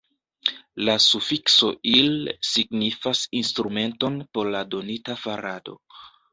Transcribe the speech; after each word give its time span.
La 0.87 0.95
sufikso 1.03 1.69
«il» 1.97 2.15
signifas 2.53 3.23
instrumenton 3.43 4.19
por 4.39 4.53
la 4.59 4.67
donita 4.75 5.23
farado. 5.29 5.81